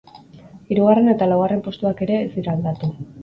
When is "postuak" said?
1.69-2.03